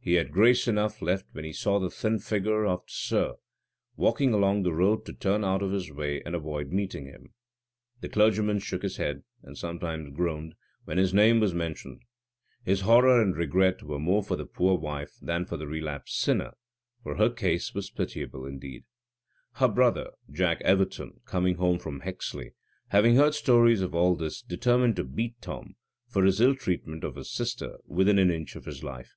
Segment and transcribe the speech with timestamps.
[0.00, 3.36] He had grace enough left when he saw the thin figure of "t' sir"
[3.94, 7.32] walking along the road to turn out of his way and avoid meeting him.
[8.00, 10.54] The clergyman shook his head, and sometimes groaned,
[10.84, 12.02] when his name was mentioned.
[12.64, 16.54] His horror and regret were more for the poor wife than for the relapsed sinner,
[17.04, 18.82] for her case was pitiable indeed.
[19.52, 22.50] Her brother, Jack Everton, coming over from Hexley,
[22.88, 25.76] having heard stories of all this, determined to beat Tom,
[26.08, 29.12] for his ill treatment of his sister, within an inch of his life.